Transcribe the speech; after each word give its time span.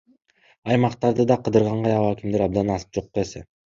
Аймактарды 0.75 1.37
кыдырганда 1.45 1.95
аял 1.95 2.09
акимдер 2.11 2.49
абдан 2.51 2.77
аз, 2.81 2.93
жокко 2.97 3.29
эсе. 3.31 3.51